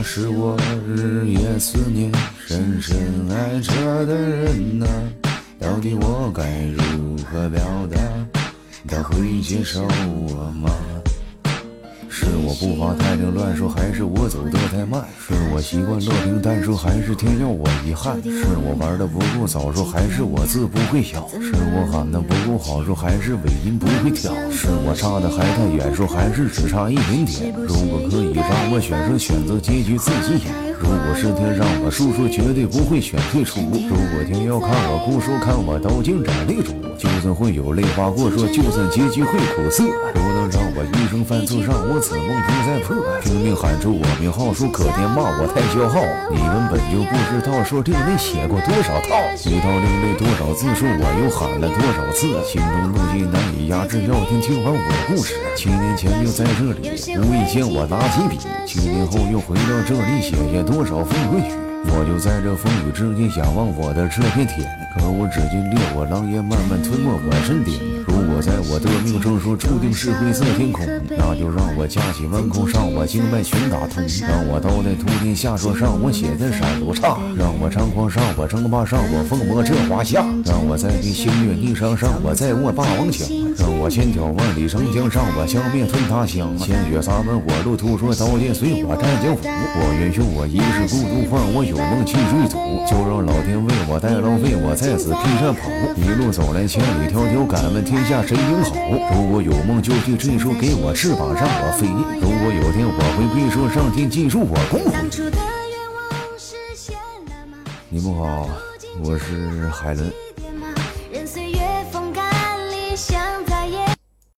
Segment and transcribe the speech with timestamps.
[0.00, 0.56] 那是我
[0.86, 2.08] 日夜思念、
[2.46, 2.96] 深深
[3.32, 4.86] 爱着的人呐。
[5.58, 7.98] 到底我该如何表达？
[8.86, 10.70] 他会接受我吗？
[12.18, 15.04] 是我步伐太凌乱说，还是我走得太慢？
[15.24, 18.20] 是我习惯乐平淡说，还是天要我遗憾？
[18.24, 21.28] 是我玩的不够早说，还是我字不会小？
[21.40, 24.32] 是我喊的不够好说，还是尾音不会挑？
[24.50, 27.54] 是我差的还太远说，还是只差一点点？
[27.54, 30.67] 如果可以让我选择，选择结局自己演。
[30.80, 33.60] 如果是天让我输说，绝对不会选退出。
[33.60, 36.72] 如果天要看我哭说，看我刀剑斩泪珠。
[36.98, 42.96] 就算会有泪花过说，就算结局会苦涩，不能让我一生犯错，让我此梦不再破。
[43.22, 46.02] 拼命喊出我名号，说可天骂我太骄傲。
[46.30, 49.14] 你们本就不知道，说这里写过多少套，
[49.46, 52.26] 一套另类多少字，说我又喊了多少次。
[52.42, 55.34] 心中怒气难以压制，要听听完我的故事。
[55.54, 61.77] 七年前就在这里，无意间我拿起笔，七年后又回到这里，写下多少风和雨。
[61.86, 67.80] 我就在这风雨之间仰望我的这片天，可我只见烈火狼烟慢慢吞没我身体。
[68.06, 70.84] 如果在我的命中说注定是灰色天空，
[71.16, 91.76] 那就让我架起弯弓，上我经脉全打通，让我刀在秃天下说，上我血在闪如刹，让我猖狂上我争霸上我疯魔这华夏，让我在这星月逆商上我在握霸王枪，让我千挑万里长江上我消灭吞他乡，鲜血洒满火路途说刀剑随我战江湖，我愿用我一世孤独换我有。
[91.76, 95.70] 梦去追逐，就让老天为我代劳，为我在此披战袍。
[95.96, 98.74] 一路走来千里迢迢，敢问天下谁顶好？
[99.14, 101.86] 如果有梦就去追逐，给我翅膀让我飞。
[102.20, 104.92] 如果有天我会归说上天记住我功夫。
[107.88, 108.48] 你们好，
[109.02, 110.12] 我是海伦。